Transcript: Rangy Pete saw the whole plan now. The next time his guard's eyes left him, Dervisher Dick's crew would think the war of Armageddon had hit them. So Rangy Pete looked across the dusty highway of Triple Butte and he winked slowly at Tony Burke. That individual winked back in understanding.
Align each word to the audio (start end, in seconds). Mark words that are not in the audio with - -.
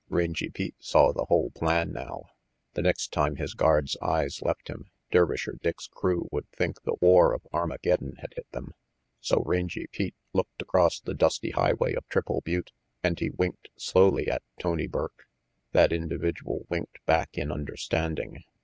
Rangy 0.09 0.49
Pete 0.49 0.77
saw 0.79 1.13
the 1.13 1.25
whole 1.25 1.51
plan 1.51 1.93
now. 1.93 2.25
The 2.73 2.81
next 2.81 3.11
time 3.13 3.35
his 3.35 3.53
guard's 3.53 3.95
eyes 4.01 4.41
left 4.41 4.67
him, 4.67 4.89
Dervisher 5.11 5.59
Dick's 5.61 5.85
crew 5.85 6.27
would 6.31 6.49
think 6.49 6.81
the 6.81 6.95
war 7.01 7.35
of 7.35 7.45
Armageddon 7.53 8.15
had 8.17 8.33
hit 8.35 8.49
them. 8.51 8.73
So 9.19 9.43
Rangy 9.45 9.85
Pete 9.91 10.15
looked 10.33 10.59
across 10.59 10.99
the 10.99 11.13
dusty 11.13 11.51
highway 11.51 11.93
of 11.93 12.07
Triple 12.09 12.41
Butte 12.41 12.71
and 13.03 13.19
he 13.19 13.29
winked 13.29 13.67
slowly 13.77 14.27
at 14.27 14.41
Tony 14.59 14.87
Burke. 14.87 15.27
That 15.71 15.93
individual 15.93 16.65
winked 16.67 16.97
back 17.05 17.37
in 17.37 17.51
understanding. 17.51 18.43